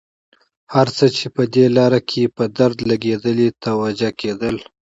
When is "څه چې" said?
0.97-1.25